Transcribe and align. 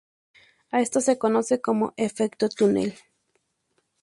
A 0.71 0.81
esto 0.81 0.99
se 0.99 1.19
conoce 1.19 1.61
como 1.61 1.93
efecto 1.95 2.49
túnel. 2.49 2.95